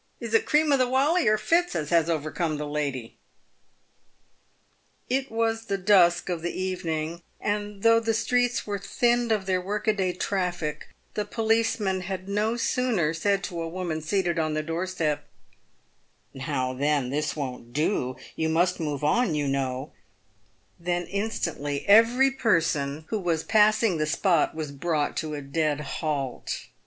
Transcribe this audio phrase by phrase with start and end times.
[0.20, 3.18] "Is it cream o' the walley or fits as has overcome the lady?"
[5.16, 9.60] It was the dusk of the evening, and though the streets were thinned of their
[9.60, 14.54] work a day traffic, the policeman had no sooner said to a woman seated on
[14.54, 15.28] the door step,"
[16.48, 18.52] Now then, this won't do; you B 2 PAYED WITH GOLD.
[18.54, 19.92] must move on, you know,"
[20.80, 25.80] than instantly every person who was pass ing the spot was brought to a dead
[26.00, 26.68] halt.